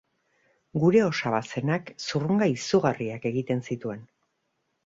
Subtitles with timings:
[0.83, 4.03] Gure osaba zenak zurrunga izugarriak egiten zituen.